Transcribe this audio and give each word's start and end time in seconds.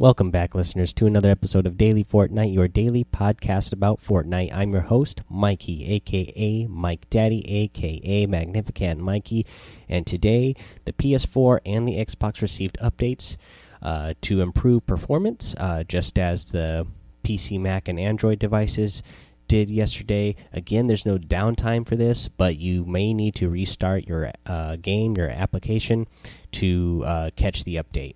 Welcome 0.00 0.30
back, 0.30 0.54
listeners, 0.54 0.92
to 0.92 1.06
another 1.06 1.28
episode 1.28 1.66
of 1.66 1.76
Daily 1.76 2.04
Fortnite, 2.04 2.54
your 2.54 2.68
daily 2.68 3.02
podcast 3.02 3.72
about 3.72 4.00
Fortnite. 4.00 4.54
I'm 4.54 4.70
your 4.70 4.82
host, 4.82 5.22
Mikey, 5.28 5.92
aka 5.92 6.68
Mike 6.68 7.10
Daddy, 7.10 7.44
aka 7.52 8.24
Magnificent 8.26 9.00
Mikey, 9.00 9.44
and 9.88 10.06
today 10.06 10.54
the 10.84 10.92
PS4 10.92 11.58
and 11.66 11.88
the 11.88 11.96
Xbox 11.96 12.40
received 12.40 12.78
updates 12.80 13.36
uh, 13.82 14.14
to 14.20 14.40
improve 14.40 14.86
performance, 14.86 15.56
uh, 15.58 15.82
just 15.82 16.16
as 16.16 16.44
the 16.44 16.86
PC, 17.24 17.58
Mac, 17.58 17.88
and 17.88 17.98
Android 17.98 18.38
devices 18.38 19.02
did 19.48 19.68
yesterday. 19.68 20.36
Again, 20.52 20.86
there's 20.86 21.06
no 21.06 21.18
downtime 21.18 21.84
for 21.84 21.96
this, 21.96 22.28
but 22.28 22.56
you 22.56 22.84
may 22.84 23.12
need 23.12 23.34
to 23.34 23.48
restart 23.48 24.06
your 24.06 24.30
uh, 24.46 24.76
game, 24.76 25.16
your 25.16 25.28
application, 25.28 26.06
to 26.52 27.02
uh, 27.04 27.30
catch 27.34 27.64
the 27.64 27.74
update 27.74 28.14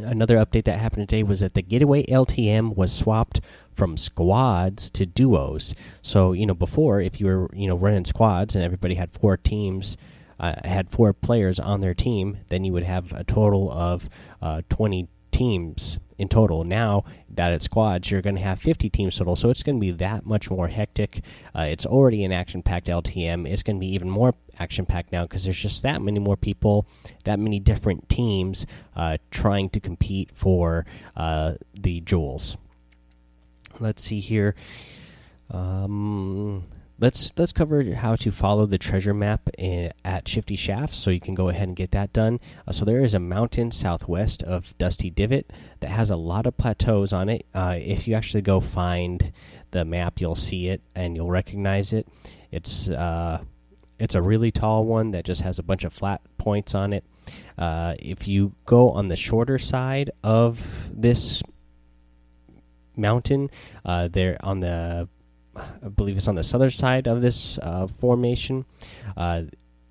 another 0.00 0.36
update 0.36 0.64
that 0.64 0.78
happened 0.78 1.08
today 1.08 1.22
was 1.22 1.40
that 1.40 1.54
the 1.54 1.62
getaway 1.62 2.04
LTM 2.06 2.76
was 2.76 2.92
swapped 2.92 3.40
from 3.72 3.96
squads 3.96 4.90
to 4.90 5.06
duos. 5.06 5.74
So 6.02 6.32
you 6.32 6.46
know 6.46 6.54
before, 6.54 7.00
if 7.00 7.20
you 7.20 7.26
were 7.26 7.50
you 7.52 7.68
know 7.68 7.76
running 7.76 8.04
squads 8.04 8.54
and 8.54 8.64
everybody 8.64 8.94
had 8.94 9.12
four 9.12 9.36
teams, 9.36 9.96
uh, 10.40 10.54
had 10.64 10.90
four 10.90 11.12
players 11.12 11.60
on 11.60 11.80
their 11.80 11.94
team, 11.94 12.38
then 12.48 12.64
you 12.64 12.72
would 12.72 12.84
have 12.84 13.12
a 13.12 13.24
total 13.24 13.70
of 13.70 14.08
uh, 14.42 14.62
twenty 14.68 15.08
teams 15.30 15.98
in 16.18 16.28
total. 16.28 16.64
Now 16.64 17.04
that 17.30 17.52
it's 17.52 17.64
squads, 17.64 18.10
you're 18.10 18.20
going 18.20 18.36
to 18.36 18.42
have 18.42 18.60
50 18.60 18.90
teams 18.90 19.16
total, 19.16 19.36
so 19.36 19.50
it's 19.50 19.62
going 19.62 19.76
to 19.76 19.80
be 19.80 19.92
that 19.92 20.26
much 20.26 20.50
more 20.50 20.68
hectic. 20.68 21.22
Uh, 21.54 21.62
it's 21.62 21.86
already 21.86 22.24
an 22.24 22.32
action 22.32 22.62
packed 22.62 22.88
LTM. 22.88 23.48
It's 23.48 23.62
going 23.62 23.76
to 23.76 23.80
be 23.80 23.94
even 23.94 24.10
more 24.10 24.34
action 24.58 24.84
packed 24.84 25.12
now 25.12 25.22
because 25.22 25.44
there's 25.44 25.58
just 25.58 25.82
that 25.84 26.02
many 26.02 26.18
more 26.18 26.36
people, 26.36 26.86
that 27.24 27.38
many 27.38 27.60
different 27.60 28.08
teams 28.08 28.66
uh, 28.96 29.18
trying 29.30 29.70
to 29.70 29.80
compete 29.80 30.30
for 30.34 30.84
uh, 31.16 31.54
the 31.74 32.00
jewels. 32.00 32.56
Let's 33.80 34.02
see 34.02 34.20
here. 34.20 34.54
Um, 35.50 36.64
let's 36.98 37.32
let's 37.36 37.52
cover 37.52 37.94
how 37.94 38.16
to 38.16 38.30
follow 38.30 38.66
the 38.66 38.78
treasure 38.78 39.14
map 39.14 39.48
in, 39.56 39.92
at 40.04 40.26
Shifty 40.26 40.56
Shafts, 40.56 40.98
so 40.98 41.10
you 41.10 41.20
can 41.20 41.34
go 41.34 41.48
ahead 41.48 41.68
and 41.68 41.76
get 41.76 41.92
that 41.92 42.12
done. 42.12 42.40
Uh, 42.66 42.72
so 42.72 42.84
there 42.84 43.02
is 43.02 43.14
a 43.14 43.20
mountain 43.20 43.70
southwest 43.70 44.42
of 44.42 44.76
Dusty 44.78 45.10
Divot 45.10 45.50
that 45.80 45.90
has 45.90 46.10
a 46.10 46.16
lot 46.16 46.46
of 46.46 46.56
plateaus 46.56 47.12
on 47.12 47.28
it. 47.28 47.46
Uh, 47.54 47.76
if 47.78 48.08
you 48.08 48.14
actually 48.14 48.42
go 48.42 48.60
find 48.60 49.32
the 49.70 49.84
map, 49.84 50.20
you'll 50.20 50.34
see 50.34 50.68
it 50.68 50.82
and 50.94 51.16
you'll 51.16 51.30
recognize 51.30 51.92
it. 51.92 52.08
It's 52.50 52.88
uh, 52.88 53.42
it's 53.98 54.14
a 54.14 54.22
really 54.22 54.50
tall 54.50 54.84
one 54.84 55.12
that 55.12 55.24
just 55.24 55.42
has 55.42 55.58
a 55.58 55.62
bunch 55.62 55.84
of 55.84 55.92
flat 55.92 56.20
points 56.38 56.74
on 56.74 56.92
it. 56.92 57.04
Uh, 57.56 57.94
if 57.98 58.26
you 58.26 58.52
go 58.64 58.90
on 58.90 59.08
the 59.08 59.16
shorter 59.16 59.58
side 59.58 60.10
of 60.22 60.88
this 60.92 61.42
mountain, 62.96 63.50
uh, 63.84 64.08
there 64.08 64.38
on 64.42 64.60
the 64.60 65.08
I 65.84 65.88
believe 65.88 66.16
it's 66.16 66.28
on 66.28 66.34
the 66.34 66.44
southern 66.44 66.70
side 66.70 67.06
of 67.06 67.22
this 67.22 67.58
uh, 67.58 67.86
formation. 67.98 68.64
Uh, 69.16 69.42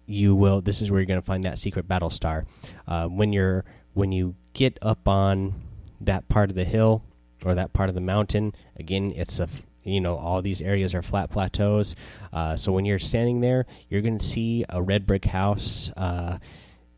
you 0.05 0.35
will. 0.35 0.61
This 0.61 0.81
is 0.81 0.89
where 0.89 0.99
you're 0.99 1.05
going 1.05 1.19
to 1.19 1.25
find 1.25 1.43
that 1.43 1.59
secret 1.59 1.87
battle 1.87 2.09
star. 2.09 2.45
Uh, 2.87 3.07
when 3.07 3.33
you're 3.33 3.65
when 3.93 4.11
you 4.11 4.35
get 4.53 4.77
up 4.81 5.07
on 5.07 5.53
that 6.01 6.27
part 6.29 6.49
of 6.49 6.55
the 6.55 6.63
hill 6.63 7.03
or 7.43 7.55
that 7.55 7.73
part 7.73 7.89
of 7.89 7.95
the 7.95 8.01
mountain, 8.01 8.53
again, 8.77 9.11
it's 9.15 9.39
a 9.39 9.47
you 9.83 10.01
know 10.01 10.15
all 10.15 10.41
these 10.41 10.61
areas 10.61 10.95
are 10.95 11.01
flat 11.01 11.29
plateaus. 11.29 11.95
Uh, 12.31 12.55
so 12.55 12.71
when 12.71 12.85
you're 12.85 12.99
standing 12.99 13.41
there, 13.41 13.65
you're 13.89 14.02
going 14.02 14.17
to 14.17 14.25
see 14.25 14.63
a 14.69 14.81
red 14.81 15.05
brick 15.05 15.25
house 15.25 15.91
uh, 15.97 16.37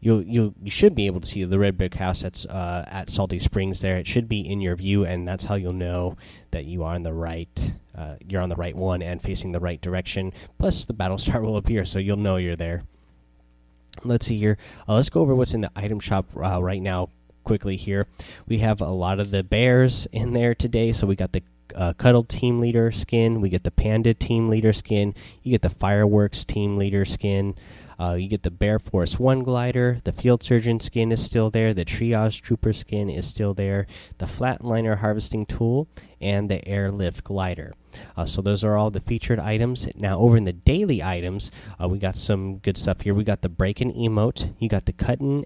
you 0.01 0.19
you 0.19 0.55
you 0.61 0.71
should 0.71 0.95
be 0.95 1.07
able 1.07 1.19
to 1.19 1.27
see 1.27 1.43
the 1.43 1.59
red 1.59 1.77
brick 1.77 1.93
house 1.93 2.21
that's 2.21 2.45
uh, 2.45 2.85
at 2.87 3.09
Salty 3.09 3.39
Springs. 3.39 3.81
There, 3.81 3.97
it 3.97 4.07
should 4.07 4.29
be 4.29 4.39
in 4.49 4.61
your 4.61 4.75
view, 4.75 5.05
and 5.05 5.27
that's 5.27 5.45
how 5.45 5.55
you'll 5.55 5.73
know 5.73 6.17
that 6.51 6.65
you 6.65 6.83
are 6.83 6.95
on 6.95 7.03
the 7.03 7.13
right. 7.13 7.73
Uh, 7.99 8.15
you're 8.27 8.41
on 8.41 8.49
the 8.49 8.55
right 8.55 8.75
one 8.75 9.01
and 9.01 9.21
facing 9.21 9.51
the 9.51 9.59
right 9.59 9.81
direction. 9.81 10.31
Plus, 10.57 10.85
the 10.85 10.93
battle 10.93 11.17
star 11.17 11.41
will 11.43 11.57
appear, 11.57 11.83
so 11.83 11.99
you'll 11.99 12.17
know 12.17 12.37
you're 12.37 12.55
there. 12.55 12.83
Let's 14.05 14.25
see 14.25 14.37
here. 14.37 14.57
Uh, 14.87 14.95
let's 14.95 15.09
go 15.09 15.21
over 15.21 15.35
what's 15.35 15.53
in 15.53 15.61
the 15.61 15.71
item 15.75 15.99
shop 15.99 16.25
uh, 16.35 16.61
right 16.63 16.81
now. 16.81 17.09
Quickly 17.43 17.77
here, 17.77 18.05
we 18.47 18.59
have 18.59 18.79
a 18.79 18.89
lot 18.89 19.19
of 19.19 19.31
the 19.31 19.43
bears 19.43 20.05
in 20.11 20.33
there 20.33 20.53
today. 20.53 20.91
So 20.91 21.07
we 21.07 21.15
got 21.15 21.31
the 21.31 21.41
uh, 21.75 21.93
Cuddle 21.93 22.23
Team 22.23 22.59
Leader 22.59 22.91
skin. 22.91 23.41
We 23.41 23.49
get 23.49 23.63
the 23.63 23.71
Panda 23.71 24.13
Team 24.13 24.49
Leader 24.49 24.71
skin. 24.71 25.15
You 25.41 25.51
get 25.51 25.61
the 25.61 25.69
Fireworks 25.69 26.43
Team 26.43 26.77
Leader 26.77 27.05
skin. 27.05 27.55
Uh, 27.99 28.13
you 28.13 28.27
get 28.29 28.43
the 28.43 28.51
Bear 28.51 28.79
Force 28.79 29.19
1 29.19 29.43
glider. 29.43 29.99
The 30.03 30.13
Field 30.13 30.41
Surgeon 30.41 30.79
skin 30.79 31.11
is 31.11 31.23
still 31.23 31.49
there. 31.49 31.73
The 31.73 31.85
Triage 31.85 32.41
Trooper 32.41 32.71
skin 32.71 33.09
is 33.09 33.27
still 33.27 33.53
there. 33.53 33.87
The 34.19 34.25
Flatliner 34.25 34.97
Harvesting 34.97 35.45
Tool 35.45 35.87
and 36.21 36.49
the 36.49 36.65
Airlift 36.67 37.23
glider. 37.23 37.73
Uh, 38.17 38.25
so 38.25 38.41
those 38.41 38.63
are 38.63 38.77
all 38.77 38.89
the 38.89 38.99
featured 38.99 39.39
items. 39.39 39.87
Now 39.95 40.19
over 40.19 40.37
in 40.37 40.43
the 40.43 40.53
daily 40.53 41.03
items, 41.03 41.51
uh, 41.81 41.87
we 41.87 41.99
got 41.99 42.15
some 42.15 42.57
good 42.57 42.77
stuff 42.77 43.01
here. 43.01 43.13
We 43.13 43.23
got 43.23 43.41
the 43.41 43.49
Breaking 43.49 43.93
emote. 43.93 44.53
You 44.59 44.69
got 44.69 44.85
the 44.85 44.93
cutting, 44.93 45.45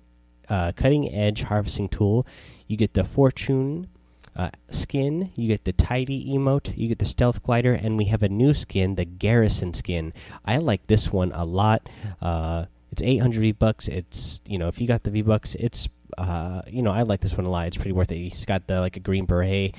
uh, 0.50 0.72
cutting 0.76 1.14
edge 1.14 1.44
harvesting 1.44 1.90
tool. 1.90 2.26
You 2.68 2.78
get 2.78 2.94
the 2.94 3.04
Fortune 3.04 3.88
uh, 4.36 4.50
skin. 4.70 5.32
You 5.36 5.48
get 5.48 5.64
the 5.64 5.74
tidy 5.74 6.26
emote. 6.28 6.76
You 6.78 6.88
get 6.88 7.00
the 7.00 7.06
stealth 7.06 7.44
glider, 7.44 7.74
and 7.74 7.98
we 7.98 8.06
have 8.06 8.24
a 8.24 8.30
new 8.30 8.54
skin, 8.54 8.96
the 8.96 9.06
garrison 9.06 9.74
skin. 9.74 10.14
I 10.46 10.58
like 10.58 10.88
this 10.88 11.12
one 11.12 11.32
a 11.34 11.44
lot. 11.44 11.88
Uh, 12.22 12.66
it's 12.92 13.02
800 13.02 13.40
V 13.40 13.52
bucks. 13.54 13.88
It's 13.88 14.42
you 14.48 14.58
know 14.58 14.68
if 14.68 14.80
you 14.80 14.88
got 14.88 15.04
the 15.04 15.12
V 15.12 15.22
bucks, 15.22 15.56
it's 15.56 15.90
uh, 16.18 16.62
you 16.68 16.82
know 16.82 16.92
I 16.92 17.04
like 17.04 17.22
this 17.22 17.36
one 17.36 17.46
a 17.46 17.50
lot. 17.50 17.68
It's 17.68 17.78
pretty 17.78 17.92
worth 17.92 18.12
it. 18.12 18.18
He's 18.18 18.46
got 18.46 18.68
the 18.68 18.80
like 18.80 18.98
a 18.98 19.00
green 19.00 19.26
beret 19.26 19.76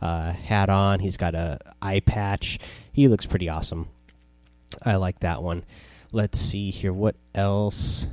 uh, 0.00 0.32
hat 0.32 0.68
on. 0.68 1.00
He's 1.00 1.16
got 1.16 1.34
a 1.34 1.58
eye 1.82 2.00
patch. 2.00 2.58
He 2.92 3.08
looks 3.08 3.26
pretty 3.26 3.48
awesome. 3.48 3.88
I 4.82 4.96
like 4.96 5.20
that 5.20 5.42
one. 5.42 5.64
Let's 6.12 6.38
see 6.38 6.70
here. 6.70 6.92
What 6.92 7.16
else? 7.34 8.08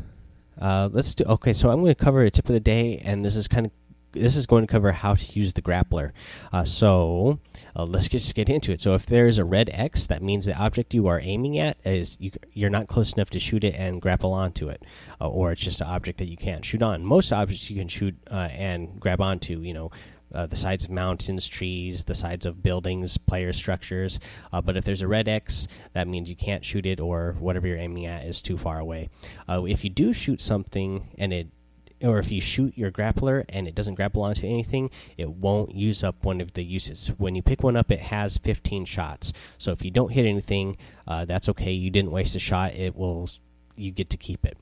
Uh, 0.60 0.90
let's 0.92 1.16
do. 1.16 1.24
Okay, 1.26 1.54
so 1.54 1.70
I'm 1.70 1.82
going 1.82 1.94
to 1.94 2.04
cover 2.04 2.24
a 2.24 2.32
tip 2.32 2.48
of 2.48 2.54
the 2.54 2.60
day, 2.60 3.02
and 3.04 3.24
this 3.24 3.36
is 3.36 3.48
kind 3.48 3.66
of 3.66 3.72
this 4.16 4.36
is 4.36 4.46
going 4.46 4.66
to 4.66 4.72
cover 4.72 4.92
how 4.92 5.14
to 5.14 5.40
use 5.40 5.54
the 5.54 5.62
grappler. 5.62 6.12
Uh, 6.52 6.64
so 6.64 7.40
uh, 7.76 7.84
let's 7.84 8.08
just 8.08 8.34
get 8.34 8.50
into 8.50 8.72
it. 8.72 8.82
So 8.82 8.94
if 8.94 9.06
there 9.06 9.28
is 9.28 9.38
a 9.38 9.46
red 9.46 9.70
X, 9.74 10.08
that 10.08 10.22
means 10.22 10.46
the 10.46 10.58
object 10.58 10.94
you 10.94 11.08
are 11.08 11.20
aiming 11.20 11.60
at 11.60 11.78
is 11.84 12.18
you, 12.20 12.32
are 12.66 12.70
not 12.70 12.88
close 12.88 13.14
enough 13.14 13.30
to 13.32 13.40
shoot 13.40 13.64
it 13.64 13.76
and 13.76 14.02
grapple 14.02 14.34
onto 14.34 14.70
it, 14.70 14.84
uh, 15.20 15.28
or 15.28 15.52
it's 15.52 15.62
just 15.62 15.82
an 15.82 15.88
object 15.88 16.20
that 16.20 16.30
you 16.30 16.38
can't 16.38 16.64
shoot 16.64 16.82
on. 16.82 17.04
Most 17.04 17.32
objects 17.32 17.70
you 17.70 17.78
can 17.78 17.88
shoot 17.88 18.16
uh, 18.32 18.50
and 18.52 19.00
grab 19.00 19.22
onto. 19.22 19.60
You 19.60 19.74
know. 19.74 19.92
Uh, 20.36 20.46
the 20.46 20.56
sides 20.56 20.86
of 20.86 20.92
mountains, 20.92 21.48
trees, 21.48 22.04
the 22.04 22.16
sides 22.16 22.46
of 22.46 22.62
buildings, 22.62 23.18
player 23.18 23.54
structures. 23.54 24.20
Uh, 24.52 24.62
but 24.62 24.78
if 24.78 24.84
there's 24.84 25.02
a 25.02 25.08
red 25.08 25.28
X, 25.28 25.68
that 25.94 26.08
means 26.08 26.30
you 26.30 26.36
can't 26.36 26.66
shoot 26.66 26.86
it, 26.86 27.00
or 27.00 27.36
whatever 27.40 27.68
you're 27.68 27.78
aiming 27.78 28.06
at 28.06 28.26
is 28.26 28.42
too 28.42 28.58
far 28.58 28.80
away. 28.80 29.10
if 29.48 29.84
you 29.84 29.90
do 29.90 30.14
shoot 30.14 30.42
something 30.42 31.08
and 31.18 31.34
it 31.34 31.48
or 32.02 32.20
if 32.20 32.32
you 32.32 32.42
shoot 32.42 32.78
your 32.78 32.92
grappler 32.92 33.46
and 33.50 33.68
it 33.68 33.76
doesn't 33.76 33.96
grapple 33.96 34.22
onto 34.22 34.46
anything, 34.46 34.90
it 35.18 35.30
won't 35.30 35.74
use 35.74 36.04
up 36.04 36.26
one 36.26 36.42
of 36.42 36.54
the 36.54 36.64
uses. 36.64 37.08
When 37.18 37.36
you 37.36 37.42
pick 37.42 37.64
one 37.64 37.78
up, 37.78 37.92
it 37.92 38.02
has 38.02 38.38
15 38.38 38.86
shots. 38.86 39.34
So 39.58 39.72
if 39.72 39.84
you 39.84 39.92
don't 39.92 40.12
hit 40.12 40.26
anything, 40.26 40.78
uh, 41.08 41.26
that's 41.26 41.50
okay. 41.50 41.72
You 41.72 41.90
didn't 41.90 42.12
waste 42.12 42.36
a 42.36 42.40
shot. 42.40 42.74
It 42.74 42.96
will, 42.96 43.30
you 43.76 43.92
get 43.92 44.10
to 44.12 44.18
keep 44.18 44.46
it. 44.46 44.58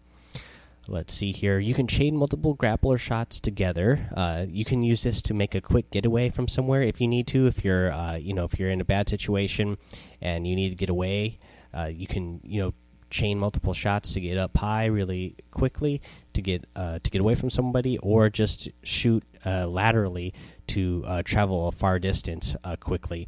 Let's 0.85 1.13
see 1.13 1.31
here. 1.31 1.59
You 1.59 1.73
can 1.73 1.87
chain 1.87 2.17
multiple 2.17 2.57
grappler 2.57 2.99
shots 2.99 3.39
together. 3.39 4.09
Uh, 4.13 4.45
you 4.49 4.65
can 4.65 4.81
use 4.81 5.03
this 5.03 5.21
to 5.23 5.33
make 5.33 5.55
a 5.55 5.61
quick 5.61 5.89
getaway 5.91 6.29
from 6.29 6.49
somewhere 6.49 6.81
if 6.81 6.99
you 6.99 7.07
need 7.07 7.25
to. 7.27 7.47
If 7.47 7.63
you're, 7.63 7.89
uh, 7.89 8.17
you 8.17 8.33
know, 8.33 8.43
if 8.43 8.59
you're 8.59 8.69
in 8.69 8.81
a 8.81 8.85
bad 8.85 9.07
situation 9.07 9.77
and 10.21 10.45
you 10.45 10.57
need 10.57 10.69
to 10.69 10.75
get 10.75 10.89
away, 10.89 11.39
uh, 11.73 11.85
you 11.85 12.05
can, 12.05 12.41
you 12.43 12.61
know, 12.61 12.73
chain 13.09 13.39
multiple 13.39 13.73
shots 13.73 14.11
to 14.13 14.19
get 14.19 14.37
up 14.37 14.57
high 14.57 14.85
really 14.85 15.35
quickly 15.51 16.01
to 16.33 16.41
get 16.41 16.65
uh, 16.75 16.99
to 17.01 17.11
get 17.11 17.21
away 17.21 17.35
from 17.35 17.49
somebody, 17.49 17.97
or 17.99 18.29
just 18.29 18.67
shoot 18.81 19.23
uh, 19.45 19.65
laterally 19.67 20.33
to 20.67 21.03
uh, 21.07 21.21
travel 21.23 21.69
a 21.69 21.71
far 21.71 21.97
distance 21.97 22.55
quickly 22.81 23.27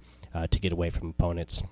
to 0.50 0.60
get 0.60 0.74
away 0.74 0.90
from 0.90 1.10
opponents. 1.12 1.64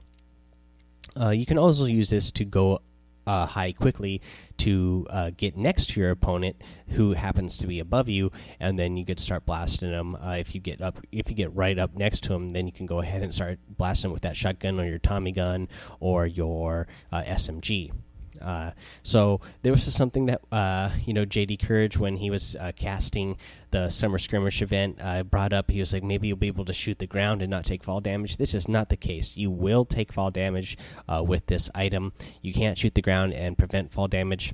You 1.32 1.46
can 1.46 1.58
also 1.58 1.84
use 1.86 2.10
this 2.10 2.32
to 2.32 2.46
go 2.46 2.80
uh, 3.26 3.46
high 3.46 3.72
quickly 3.72 4.22
to 4.58 5.08
uh, 5.10 5.32
get 5.36 5.58
next 5.58 5.90
to 5.90 6.00
your 6.00 6.12
opponent 6.12 6.62
who 6.90 7.14
happens 7.14 7.58
to 7.58 7.68
be 7.68 7.80
above 7.80 8.10
you, 8.10 8.32
and 8.60 8.78
then 8.78 8.98
you 8.98 9.06
could 9.06 9.20
start 9.20 9.46
blasting 9.46 9.92
them. 9.92 10.16
Uh, 10.16 10.36
if 10.38 10.54
you 10.54 10.62
get 10.62 10.82
up, 10.82 11.00
if 11.12 11.30
you 11.30 11.36
get 11.36 11.54
right 11.56 11.78
up 11.78 11.96
next 11.96 12.24
to 12.24 12.30
them, 12.30 12.50
then 12.50 12.66
you 12.66 12.74
can 12.74 12.86
go 12.86 13.00
ahead 13.00 13.24
and 13.24 13.34
start 13.34 13.60
blasting 13.68 14.12
with 14.12 14.22
that 14.22 14.38
shotgun 14.38 14.80
or 14.80 14.86
your 14.86 15.00
Tommy 15.00 15.32
gun 15.32 15.68
or 16.00 16.26
your 16.26 16.88
SMG. 17.12 17.92
Uh, 18.42 18.72
so 19.04 19.42
there 19.62 19.72
was 19.72 19.84
something 19.94 20.26
that 20.28 20.42
uh, 20.52 20.90
you 21.06 21.14
know 21.14 21.26
JD 21.26 21.62
Courage 21.66 21.98
when 21.98 22.18
he 22.18 22.30
was 22.30 22.56
uh, 22.60 22.72
casting 22.76 23.38
the 23.72 23.90
summer 23.90 24.20
skirmish 24.20 24.62
event 24.62 24.98
uh, 25.02 25.24
brought 25.24 25.54
up. 25.54 25.72
He 25.72 25.80
was 25.80 25.94
like, 25.94 26.04
maybe 26.04 26.28
you'll 26.28 26.38
be 26.38 26.48
able 26.48 26.66
to 26.66 26.74
shoot 26.74 27.00
the 27.00 27.08
ground 27.08 27.42
and 27.42 27.50
not 27.50 27.66
take 27.66 27.84
fall 27.84 28.02
damage. 28.02 28.38
This 28.38 28.54
is 28.54 28.68
not 28.68 28.90
the 28.90 28.98
case. 28.98 29.36
You 29.36 29.50
will 29.50 29.86
take 29.86 30.14
fall 30.14 30.32
damage 30.32 30.78
uh, 31.08 31.24
with 31.26 31.48
this 31.48 31.70
item. 31.74 32.14
You 32.42 32.54
can't 32.54 32.78
shoot 32.78 32.94
the 32.94 33.02
ground 33.02 33.34
and 33.34 33.58
prevent 33.58 33.92
fall 33.92 34.08
damage. 34.08 34.54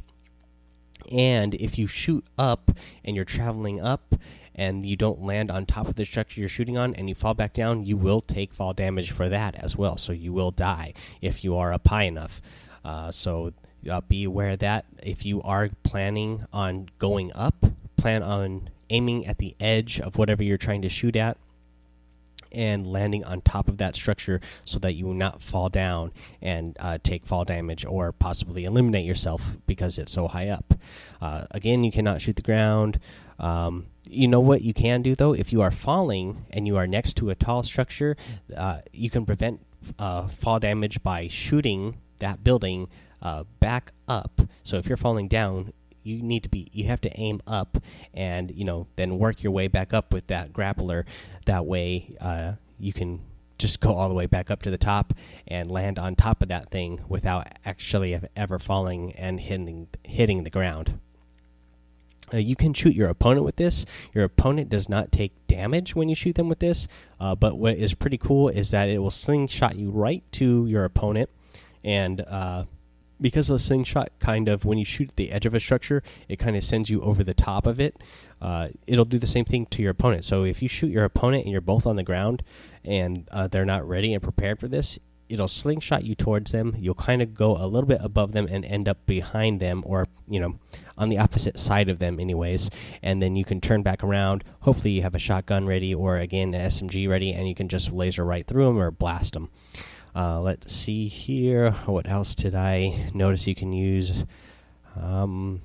And 1.11 1.55
if 1.55 1.77
you 1.77 1.87
shoot 1.87 2.25
up 2.37 2.71
and 3.03 3.15
you're 3.15 3.25
traveling 3.25 3.81
up 3.81 4.15
and 4.55 4.85
you 4.85 4.95
don't 4.95 5.21
land 5.21 5.49
on 5.49 5.65
top 5.65 5.87
of 5.87 5.95
the 5.95 6.05
structure 6.05 6.39
you're 6.39 6.49
shooting 6.49 6.77
on 6.77 6.93
and 6.95 7.07
you 7.07 7.15
fall 7.15 7.33
back 7.33 7.53
down, 7.53 7.85
you 7.85 7.97
will 7.97 8.21
take 8.21 8.53
fall 8.53 8.73
damage 8.73 9.11
for 9.11 9.29
that 9.29 9.55
as 9.55 9.75
well. 9.75 9.97
So 9.97 10.13
you 10.13 10.33
will 10.33 10.51
die 10.51 10.93
if 11.21 11.43
you 11.43 11.55
are 11.55 11.73
up 11.73 11.87
high 11.87 12.03
enough. 12.03 12.41
Uh, 12.83 13.11
so 13.11 13.53
uh, 13.89 14.01
be 14.01 14.23
aware 14.23 14.51
of 14.51 14.59
that. 14.59 14.85
If 15.03 15.25
you 15.25 15.41
are 15.43 15.69
planning 15.83 16.45
on 16.51 16.89
going 16.97 17.31
up, 17.33 17.65
plan 17.97 18.23
on 18.23 18.69
aiming 18.89 19.25
at 19.27 19.37
the 19.37 19.55
edge 19.59 19.99
of 19.99 20.17
whatever 20.17 20.43
you're 20.43 20.57
trying 20.57 20.81
to 20.81 20.89
shoot 20.89 21.15
at 21.15 21.37
and 22.51 22.87
landing 22.87 23.23
on 23.23 23.41
top 23.41 23.67
of 23.67 23.77
that 23.77 23.95
structure 23.95 24.41
so 24.65 24.79
that 24.79 24.93
you 24.93 25.05
will 25.05 25.13
not 25.13 25.41
fall 25.41 25.69
down 25.69 26.11
and 26.41 26.75
uh, 26.79 26.97
take 27.03 27.25
fall 27.25 27.45
damage 27.45 27.85
or 27.85 28.11
possibly 28.11 28.63
eliminate 28.63 29.05
yourself 29.05 29.53
because 29.67 29.97
it's 29.97 30.11
so 30.11 30.27
high 30.27 30.49
up. 30.49 30.73
Uh, 31.21 31.45
again, 31.51 31.83
you 31.83 31.91
cannot 31.91 32.21
shoot 32.21 32.35
the 32.35 32.41
ground. 32.41 32.99
Um, 33.37 33.87
you 34.09 34.27
know 34.27 34.39
what 34.39 34.63
you 34.63 34.73
can 34.73 35.01
do 35.01 35.15
though? 35.15 35.33
If 35.33 35.53
you 35.53 35.61
are 35.61 35.71
falling 35.71 36.45
and 36.49 36.65
you 36.65 36.77
are 36.77 36.87
next 36.87 37.15
to 37.17 37.29
a 37.29 37.35
tall 37.35 37.63
structure, 37.63 38.17
uh, 38.55 38.79
you 38.91 39.09
can 39.09 39.25
prevent 39.25 39.61
uh, 39.97 40.27
fall 40.27 40.59
damage 40.59 41.03
by 41.03 41.27
shooting 41.27 41.97
that 42.19 42.43
building 42.43 42.89
uh, 43.21 43.43
back 43.59 43.91
up. 44.07 44.41
So 44.63 44.77
if 44.77 44.87
you're 44.87 44.97
falling 44.97 45.27
down, 45.27 45.73
you 46.03 46.21
need 46.21 46.43
to 46.43 46.49
be 46.49 46.69
you 46.71 46.85
have 46.85 47.01
to 47.01 47.19
aim 47.19 47.41
up 47.45 47.77
and 48.13 48.51
you 48.51 48.63
know 48.63 48.87
then 48.95 49.19
work 49.19 49.43
your 49.43 49.51
way 49.51 49.67
back 49.67 49.93
up 49.93 50.13
with 50.13 50.27
that 50.27 50.53
grappler 50.53 51.05
that 51.45 51.65
way 51.65 52.15
uh, 52.21 52.53
you 52.79 52.93
can 52.93 53.19
just 53.57 53.81
go 53.81 53.93
all 53.93 54.07
the 54.07 54.15
way 54.15 54.25
back 54.25 54.49
up 54.49 54.61
to 54.61 54.71
the 54.71 54.77
top 54.77 55.13
and 55.45 55.69
land 55.69 55.99
on 55.99 56.15
top 56.15 56.41
of 56.41 56.47
that 56.47 56.71
thing 56.71 57.01
without 57.09 57.45
actually 57.65 58.17
ever 58.35 58.57
falling 58.57 59.11
and 59.13 59.41
hitting 59.41 59.87
hitting 60.03 60.43
the 60.43 60.49
ground 60.49 60.97
uh, 62.33 62.37
you 62.37 62.55
can 62.55 62.73
shoot 62.73 62.95
your 62.95 63.09
opponent 63.09 63.45
with 63.45 63.55
this. 63.55 63.85
Your 64.13 64.23
opponent 64.23 64.69
does 64.69 64.87
not 64.87 65.11
take 65.11 65.31
damage 65.47 65.95
when 65.95 66.09
you 66.09 66.15
shoot 66.15 66.35
them 66.35 66.49
with 66.49 66.59
this, 66.59 66.87
uh, 67.19 67.35
but 67.35 67.57
what 67.57 67.75
is 67.75 67.93
pretty 67.93 68.17
cool 68.17 68.49
is 68.49 68.71
that 68.71 68.89
it 68.89 68.99
will 68.99 69.11
slingshot 69.11 69.77
you 69.77 69.89
right 69.89 70.23
to 70.33 70.65
your 70.67 70.85
opponent, 70.85 71.29
and 71.83 72.21
uh, 72.21 72.65
because 73.21 73.47
the 73.47 73.59
slingshot, 73.59 74.09
kind 74.19 74.47
of 74.47 74.65
when 74.65 74.77
you 74.77 74.85
shoot 74.85 75.09
at 75.09 75.15
the 75.15 75.31
edge 75.31 75.45
of 75.45 75.53
a 75.53 75.59
structure, 75.59 76.03
it 76.27 76.37
kind 76.37 76.55
of 76.55 76.63
sends 76.63 76.89
you 76.89 77.01
over 77.01 77.23
the 77.23 77.33
top 77.33 77.67
of 77.67 77.79
it. 77.79 78.01
Uh, 78.41 78.69
it'll 78.87 79.05
do 79.05 79.19
the 79.19 79.27
same 79.27 79.45
thing 79.45 79.65
to 79.67 79.81
your 79.81 79.91
opponent. 79.91 80.23
So 80.25 80.43
if 80.43 80.61
you 80.61 80.67
shoot 80.67 80.91
your 80.91 81.03
opponent 81.03 81.43
and 81.43 81.51
you're 81.51 81.61
both 81.61 81.85
on 81.85 81.95
the 81.95 82.03
ground 82.03 82.43
and 82.83 83.27
uh, 83.31 83.47
they're 83.47 83.65
not 83.65 83.87
ready 83.87 84.13
and 84.13 84.23
prepared 84.23 84.59
for 84.59 84.67
this, 84.67 84.97
it'll 85.29 85.47
slingshot 85.47 86.03
you 86.03 86.15
towards 86.15 86.51
them. 86.51 86.75
You'll 86.77 86.95
kind 86.95 87.21
of 87.21 87.33
go 87.33 87.55
a 87.55 87.67
little 87.67 87.87
bit 87.87 87.99
above 88.01 88.31
them 88.31 88.47
and 88.49 88.65
end 88.65 88.89
up 88.89 89.05
behind 89.05 89.59
them, 89.59 89.83
or 89.85 90.07
you 90.27 90.39
know, 90.39 90.59
on 90.97 91.09
the 91.09 91.19
opposite 91.19 91.59
side 91.59 91.87
of 91.87 91.99
them, 91.99 92.19
anyways. 92.19 92.69
And 93.03 93.21
then 93.21 93.35
you 93.35 93.45
can 93.45 93.61
turn 93.61 93.83
back 93.83 94.03
around. 94.03 94.43
Hopefully, 94.61 94.91
you 94.91 95.03
have 95.03 95.15
a 95.15 95.19
shotgun 95.19 95.67
ready, 95.67 95.93
or 95.93 96.17
again, 96.17 96.53
an 96.53 96.61
SMG 96.69 97.07
ready, 97.07 97.31
and 97.31 97.47
you 97.47 97.55
can 97.55 97.69
just 97.69 97.91
laser 97.91 98.25
right 98.25 98.45
through 98.45 98.65
them 98.65 98.79
or 98.79 98.91
blast 98.91 99.33
them. 99.33 99.49
Uh, 100.15 100.41
let's 100.41 100.73
see 100.73 101.07
here. 101.07 101.71
What 101.85 102.09
else 102.09 102.35
did 102.35 102.55
I 102.55 103.11
notice 103.13 103.47
you 103.47 103.55
can 103.55 103.73
use? 103.73 104.25
Um, 104.99 105.61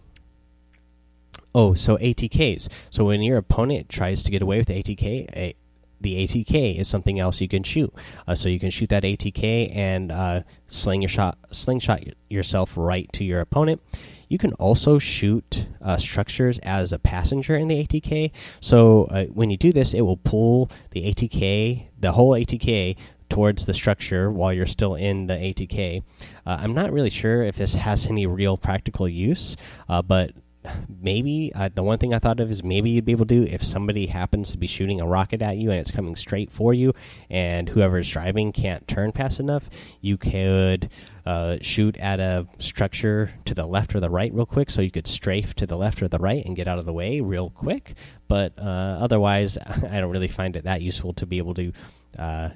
oh, 1.54 1.74
so 1.74 1.96
ATKs. 1.96 2.68
So 2.90 3.04
when 3.04 3.22
your 3.22 3.38
opponent 3.38 3.88
tries 3.88 4.22
to 4.24 4.30
get 4.30 4.42
away 4.42 4.58
with 4.58 4.68
ATK, 4.68 5.28
a, 5.34 5.54
the 6.00 6.26
ATK 6.26 6.78
is 6.78 6.86
something 6.86 7.18
else 7.18 7.40
you 7.40 7.48
can 7.48 7.62
shoot. 7.62 7.92
Uh, 8.26 8.34
so 8.34 8.48
you 8.48 8.60
can 8.60 8.70
shoot 8.70 8.90
that 8.90 9.02
ATK 9.02 9.74
and 9.74 10.12
uh, 10.12 10.42
sling 10.68 11.02
your 11.02 11.08
shot, 11.08 11.38
slingshot 11.50 12.02
yourself 12.28 12.76
right 12.76 13.10
to 13.14 13.24
your 13.24 13.40
opponent. 13.40 13.80
You 14.28 14.38
can 14.38 14.52
also 14.54 14.98
shoot 14.98 15.66
uh, 15.80 15.96
structures 15.96 16.58
as 16.60 16.92
a 16.92 16.98
passenger 16.98 17.56
in 17.56 17.68
the 17.68 17.84
ATK. 17.84 18.32
So 18.60 19.04
uh, 19.04 19.24
when 19.26 19.50
you 19.50 19.56
do 19.56 19.72
this, 19.72 19.94
it 19.94 20.02
will 20.02 20.16
pull 20.16 20.70
the 20.90 21.10
ATK, 21.12 21.86
the 21.98 22.12
whole 22.12 22.32
ATK, 22.32 22.96
towards 23.28 23.66
the 23.66 23.74
structure 23.74 24.30
while 24.30 24.52
you're 24.52 24.66
still 24.66 24.94
in 24.94 25.26
the 25.26 25.34
ATK. 25.34 26.02
Uh, 26.46 26.58
I'm 26.60 26.74
not 26.74 26.92
really 26.92 27.10
sure 27.10 27.42
if 27.42 27.56
this 27.56 27.74
has 27.74 28.06
any 28.06 28.26
real 28.26 28.56
practical 28.56 29.08
use, 29.08 29.56
uh, 29.88 30.02
but 30.02 30.32
maybe 31.00 31.52
uh, 31.54 31.68
the 31.74 31.82
one 31.82 31.98
thing 31.98 32.14
I 32.14 32.18
thought 32.18 32.40
of 32.40 32.50
is 32.50 32.62
maybe 32.64 32.90
you'd 32.90 33.04
be 33.04 33.12
able 33.12 33.26
to 33.26 33.46
do 33.46 33.52
if 33.52 33.62
somebody 33.62 34.06
happens 34.06 34.52
to 34.52 34.58
be 34.58 34.66
shooting 34.66 35.00
a 35.00 35.06
rocket 35.06 35.42
at 35.42 35.56
you 35.56 35.70
and 35.70 35.80
it's 35.80 35.90
coming 35.90 36.16
straight 36.16 36.50
for 36.50 36.72
you, 36.72 36.92
and 37.30 37.68
whoever's 37.68 38.08
driving 38.08 38.52
can't 38.52 38.86
turn 38.88 39.12
fast 39.12 39.40
enough, 39.40 39.68
you 40.00 40.16
could 40.16 40.90
uh, 41.26 41.58
shoot 41.60 41.96
at 41.98 42.20
a 42.20 42.46
structure 42.58 43.32
to 43.44 43.54
the 43.54 43.66
left 43.66 43.94
or 43.94 44.00
the 44.00 44.10
right 44.10 44.32
real 44.32 44.46
quick, 44.46 44.70
so 44.70 44.82
you 44.82 44.90
could 44.90 45.06
strafe 45.06 45.54
to 45.54 45.66
the 45.66 45.76
left 45.76 46.02
or 46.02 46.08
the 46.08 46.18
right 46.18 46.44
and 46.44 46.56
get 46.56 46.68
out 46.68 46.78
of 46.78 46.86
the 46.86 46.92
way 46.92 47.20
real 47.20 47.50
quick. 47.50 47.94
But 48.28 48.58
uh, 48.58 48.62
otherwise, 49.00 49.58
I 49.90 50.00
don't 50.00 50.10
really 50.10 50.28
find 50.28 50.56
it 50.56 50.64
that 50.64 50.82
useful 50.82 51.12
to 51.14 51.26
be 51.26 51.38
able 51.38 51.54
to 51.54 51.72
uh, 52.18 52.48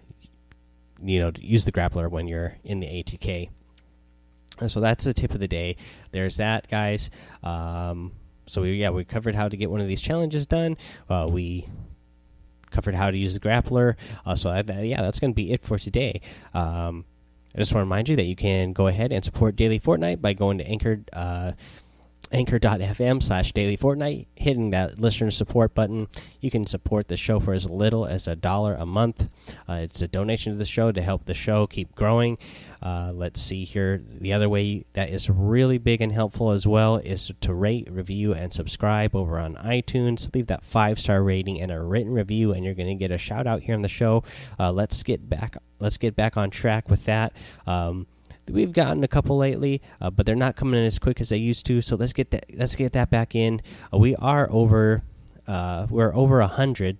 you 1.02 1.20
know 1.20 1.30
to 1.30 1.44
use 1.44 1.64
the 1.64 1.72
grappler 1.72 2.10
when 2.10 2.26
you're 2.28 2.56
in 2.64 2.80
the 2.80 2.86
ATK. 2.86 3.50
So 4.66 4.80
that's 4.80 5.04
the 5.04 5.14
tip 5.14 5.34
of 5.34 5.40
the 5.40 5.48
day. 5.48 5.76
There's 6.10 6.38
that, 6.38 6.68
guys. 6.68 7.10
Um, 7.44 8.12
so 8.46 8.62
we, 8.62 8.72
yeah, 8.72 8.90
we 8.90 9.04
covered 9.04 9.34
how 9.34 9.48
to 9.48 9.56
get 9.56 9.70
one 9.70 9.80
of 9.80 9.86
these 9.86 10.00
challenges 10.00 10.46
done. 10.46 10.76
Uh, 11.08 11.28
we 11.30 11.68
covered 12.70 12.94
how 12.94 13.10
to 13.10 13.16
use 13.16 13.34
the 13.34 13.40
grappler. 13.40 13.94
Uh, 14.26 14.34
so 14.34 14.50
that, 14.50 14.84
yeah, 14.84 15.00
that's 15.00 15.20
going 15.20 15.30
to 15.30 15.36
be 15.36 15.52
it 15.52 15.62
for 15.62 15.78
today. 15.78 16.20
Um, 16.54 17.04
I 17.54 17.58
just 17.58 17.72
want 17.72 17.82
to 17.82 17.86
remind 17.86 18.08
you 18.08 18.16
that 18.16 18.24
you 18.24 18.36
can 18.36 18.72
go 18.72 18.88
ahead 18.88 19.12
and 19.12 19.24
support 19.24 19.56
Daily 19.56 19.78
Fortnite 19.78 20.20
by 20.20 20.32
going 20.32 20.58
to 20.58 20.66
Anchor. 20.66 21.02
Uh, 21.12 21.52
anchor.fm 22.32 23.22
slash 23.22 23.52
daily 23.52 23.76
fortnite 23.76 24.26
hitting 24.34 24.70
that 24.70 24.98
listener 24.98 25.30
support 25.30 25.74
button. 25.74 26.08
You 26.40 26.50
can 26.50 26.66
support 26.66 27.08
the 27.08 27.16
show 27.16 27.40
for 27.40 27.52
as 27.52 27.68
little 27.68 28.06
as 28.06 28.26
a 28.26 28.36
dollar 28.36 28.74
a 28.74 28.86
month. 28.86 29.28
Uh, 29.68 29.74
it's 29.74 30.02
a 30.02 30.08
donation 30.08 30.52
to 30.52 30.58
the 30.58 30.64
show 30.64 30.92
to 30.92 31.02
help 31.02 31.24
the 31.24 31.34
show 31.34 31.66
keep 31.66 31.94
growing. 31.94 32.38
Uh, 32.80 33.10
let's 33.12 33.40
see 33.40 33.64
here. 33.64 34.00
The 34.20 34.32
other 34.32 34.48
way 34.48 34.84
that 34.92 35.10
is 35.10 35.28
really 35.28 35.78
big 35.78 36.00
and 36.00 36.12
helpful 36.12 36.50
as 36.50 36.66
well 36.66 36.96
is 36.96 37.32
to 37.40 37.52
rate 37.52 37.88
review 37.90 38.34
and 38.34 38.52
subscribe 38.52 39.16
over 39.16 39.38
on 39.38 39.56
itunes. 39.56 40.32
Leave 40.34 40.46
that 40.46 40.64
five 40.64 41.00
star 41.00 41.22
rating 41.22 41.60
and 41.60 41.72
a 41.72 41.80
written 41.80 42.12
review 42.12 42.52
and 42.52 42.64
you're 42.64 42.74
going 42.74 42.88
to 42.88 42.94
get 42.94 43.10
a 43.10 43.18
shout 43.18 43.46
out 43.46 43.62
here 43.62 43.74
on 43.74 43.82
the 43.82 43.88
show. 43.88 44.22
Uh, 44.58 44.70
let's 44.70 45.02
get 45.02 45.28
back 45.28 45.56
let's 45.80 45.96
get 45.96 46.14
back 46.14 46.36
on 46.36 46.50
track 46.50 46.88
with 46.88 47.04
that. 47.04 47.32
Um, 47.66 48.06
we've 48.50 48.72
gotten 48.72 49.04
a 49.04 49.08
couple 49.08 49.36
lately, 49.36 49.82
uh, 50.00 50.10
but 50.10 50.26
they're 50.26 50.36
not 50.36 50.56
coming 50.56 50.80
in 50.80 50.86
as 50.86 50.98
quick 50.98 51.20
as 51.20 51.28
they 51.28 51.36
used 51.36 51.66
to. 51.66 51.80
So 51.80 51.96
let's 51.96 52.12
get 52.12 52.30
that 52.30 52.46
let's 52.54 52.74
get 52.74 52.92
that 52.92 53.10
back 53.10 53.34
in. 53.34 53.62
Uh, 53.92 53.98
we 53.98 54.16
are 54.16 54.50
over 54.50 55.02
uh, 55.46 55.86
we're 55.90 56.14
over 56.14 56.40
a 56.40 56.46
hundred. 56.46 56.98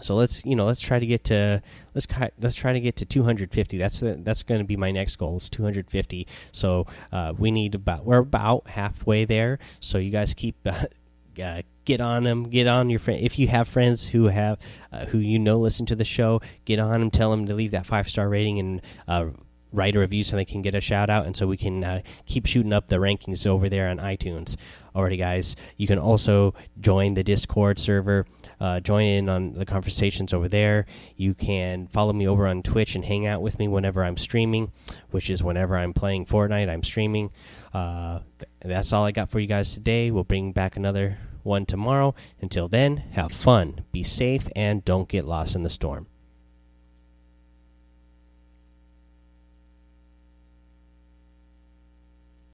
So 0.00 0.14
let's 0.14 0.44
you 0.44 0.56
know 0.56 0.66
let's 0.66 0.80
try 0.80 0.98
to 0.98 1.06
get 1.06 1.24
to 1.24 1.62
let's 1.94 2.06
let's 2.40 2.54
try 2.54 2.72
to 2.72 2.80
get 2.80 2.96
to 2.96 3.04
250. 3.04 3.78
That's 3.78 4.00
the, 4.00 4.20
that's 4.22 4.42
going 4.42 4.60
to 4.60 4.64
be 4.64 4.76
my 4.76 4.90
next 4.90 5.16
goal 5.16 5.36
is 5.36 5.50
250. 5.50 6.26
So 6.52 6.86
uh, 7.12 7.34
we 7.36 7.50
need 7.50 7.74
about 7.74 8.04
we're 8.04 8.18
about 8.18 8.68
halfway 8.68 9.24
there. 9.24 9.58
So 9.80 9.98
you 9.98 10.10
guys 10.10 10.32
keep 10.32 10.56
uh, 10.66 11.62
get 11.84 12.00
on 12.00 12.24
them 12.24 12.48
get 12.48 12.66
on 12.66 12.90
your 12.90 12.98
friend 12.98 13.20
if 13.20 13.38
you 13.38 13.48
have 13.48 13.66
friends 13.66 14.06
who 14.06 14.26
have 14.26 14.58
uh, 14.92 15.06
who 15.06 15.18
you 15.18 15.38
know 15.38 15.58
listen 15.58 15.86
to 15.86 15.96
the 15.96 16.04
show 16.04 16.40
get 16.64 16.78
on 16.78 17.00
them 17.00 17.10
tell 17.10 17.30
them 17.30 17.46
to 17.46 17.54
leave 17.54 17.70
that 17.70 17.86
five 17.86 18.08
star 18.08 18.28
rating 18.28 18.58
and 18.58 18.82
uh, 19.08 19.26
write 19.72 19.96
a 19.96 20.00
review 20.00 20.22
so 20.22 20.36
they 20.36 20.44
can 20.44 20.62
get 20.62 20.74
a 20.74 20.80
shout 20.80 21.10
out 21.10 21.26
and 21.26 21.36
so 21.36 21.46
we 21.46 21.56
can 21.56 21.84
uh, 21.84 22.02
keep 22.26 22.46
shooting 22.46 22.72
up 22.72 22.88
the 22.88 22.96
rankings 22.96 23.46
over 23.46 23.68
there 23.68 23.88
on 23.88 23.98
iTunes. 23.98 24.56
Alrighty, 24.94 25.18
guys, 25.18 25.54
you 25.76 25.86
can 25.86 25.98
also 25.98 26.54
join 26.80 27.14
the 27.14 27.22
Discord 27.22 27.78
server. 27.78 28.26
Uh, 28.60 28.80
join 28.80 29.04
in 29.04 29.28
on 29.28 29.52
the 29.54 29.64
conversations 29.64 30.32
over 30.32 30.48
there. 30.48 30.86
You 31.16 31.34
can 31.34 31.86
follow 31.86 32.12
me 32.12 32.26
over 32.26 32.46
on 32.46 32.62
Twitch 32.62 32.94
and 32.96 33.04
hang 33.04 33.26
out 33.26 33.40
with 33.40 33.58
me 33.58 33.68
whenever 33.68 34.02
I'm 34.02 34.16
streaming, 34.16 34.72
which 35.10 35.30
is 35.30 35.42
whenever 35.42 35.76
I'm 35.76 35.92
playing 35.92 36.26
Fortnite. 36.26 36.68
I'm 36.68 36.82
streaming. 36.82 37.30
Uh, 37.72 38.20
that's 38.64 38.92
all 38.92 39.04
I 39.04 39.12
got 39.12 39.30
for 39.30 39.38
you 39.38 39.46
guys 39.46 39.72
today. 39.74 40.10
We'll 40.10 40.24
bring 40.24 40.52
back 40.52 40.76
another 40.76 41.18
one 41.42 41.66
tomorrow. 41.66 42.14
Until 42.40 42.68
then, 42.68 42.98
have 43.12 43.32
fun, 43.32 43.84
be 43.92 44.02
safe, 44.02 44.48
and 44.56 44.84
don't 44.84 45.08
get 45.08 45.24
lost 45.24 45.54
in 45.54 45.62
the 45.62 45.70
storm. 45.70 46.09